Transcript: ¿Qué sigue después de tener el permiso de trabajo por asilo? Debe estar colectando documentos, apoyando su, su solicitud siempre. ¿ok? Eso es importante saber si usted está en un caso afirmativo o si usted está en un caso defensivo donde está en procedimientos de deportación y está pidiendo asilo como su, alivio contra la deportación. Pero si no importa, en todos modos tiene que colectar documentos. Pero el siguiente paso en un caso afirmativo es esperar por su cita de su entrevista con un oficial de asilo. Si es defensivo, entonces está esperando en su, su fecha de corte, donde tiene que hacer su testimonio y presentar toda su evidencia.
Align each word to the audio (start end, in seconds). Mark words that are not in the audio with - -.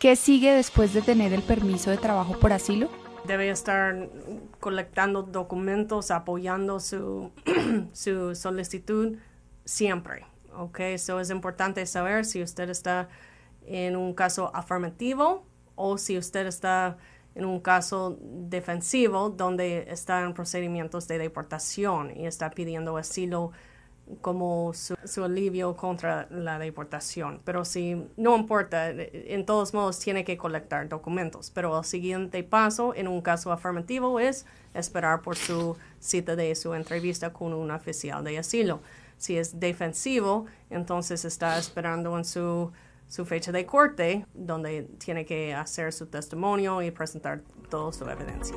¿Qué 0.00 0.16
sigue 0.16 0.54
después 0.54 0.94
de 0.94 1.02
tener 1.02 1.34
el 1.34 1.42
permiso 1.42 1.90
de 1.90 1.98
trabajo 1.98 2.32
por 2.40 2.54
asilo? 2.54 2.88
Debe 3.26 3.50
estar 3.50 4.08
colectando 4.58 5.22
documentos, 5.22 6.10
apoyando 6.10 6.80
su, 6.80 7.30
su 7.92 8.34
solicitud 8.34 9.18
siempre. 9.66 10.24
¿ok? 10.56 10.80
Eso 10.80 11.20
es 11.20 11.28
importante 11.28 11.84
saber 11.84 12.24
si 12.24 12.42
usted 12.42 12.70
está 12.70 13.10
en 13.66 13.94
un 13.94 14.14
caso 14.14 14.50
afirmativo 14.54 15.44
o 15.74 15.98
si 15.98 16.16
usted 16.16 16.46
está 16.46 16.96
en 17.34 17.44
un 17.44 17.60
caso 17.60 18.16
defensivo 18.22 19.28
donde 19.28 19.84
está 19.90 20.22
en 20.22 20.32
procedimientos 20.32 21.08
de 21.08 21.18
deportación 21.18 22.10
y 22.16 22.26
está 22.26 22.50
pidiendo 22.52 22.96
asilo 22.96 23.52
como 24.20 24.72
su, 24.74 25.24
alivio 25.24 25.76
contra 25.76 26.26
la 26.30 26.58
deportación. 26.58 27.40
Pero 27.44 27.64
si 27.64 28.06
no 28.16 28.36
importa, 28.36 28.90
en 28.90 29.46
todos 29.46 29.74
modos 29.74 29.98
tiene 29.98 30.24
que 30.24 30.36
colectar 30.36 30.88
documentos. 30.88 31.50
Pero 31.50 31.78
el 31.78 31.84
siguiente 31.84 32.42
paso 32.42 32.94
en 32.94 33.08
un 33.08 33.20
caso 33.20 33.52
afirmativo 33.52 34.20
es 34.20 34.46
esperar 34.74 35.22
por 35.22 35.36
su 35.36 35.76
cita 35.98 36.36
de 36.36 36.54
su 36.54 36.74
entrevista 36.74 37.32
con 37.32 37.52
un 37.52 37.70
oficial 37.70 38.24
de 38.24 38.38
asilo. 38.38 38.80
Si 39.16 39.36
es 39.36 39.60
defensivo, 39.60 40.46
entonces 40.70 41.24
está 41.24 41.58
esperando 41.58 42.16
en 42.16 42.24
su, 42.24 42.72
su 43.06 43.26
fecha 43.26 43.52
de 43.52 43.66
corte, 43.66 44.24
donde 44.32 44.84
tiene 44.98 45.26
que 45.26 45.54
hacer 45.54 45.92
su 45.92 46.06
testimonio 46.06 46.80
y 46.80 46.90
presentar 46.90 47.42
toda 47.68 47.92
su 47.92 48.08
evidencia. 48.08 48.56